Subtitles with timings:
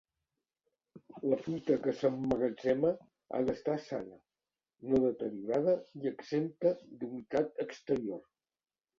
[1.31, 2.89] La fruita que s'emmagatzema
[3.35, 4.17] ha d'estar sana,
[4.93, 8.25] no deteriorada i exempta d'humitat exterior.